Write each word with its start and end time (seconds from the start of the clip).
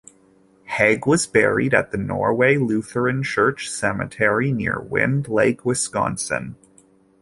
Heg 0.63 1.05
was 1.05 1.27
buried 1.27 1.75
at 1.75 1.91
the 1.91 1.97
Norway 1.99 2.57
Lutheran 2.57 3.21
Church 3.21 3.69
Cemetery 3.69 4.51
near 4.51 4.79
Wind 4.79 5.27
Lake, 5.27 5.63
Wisconsin. 5.63 6.55